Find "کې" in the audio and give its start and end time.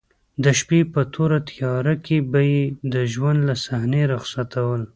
2.05-2.17